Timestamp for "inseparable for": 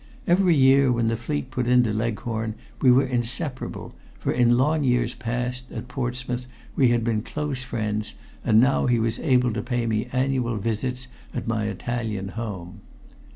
3.05-4.31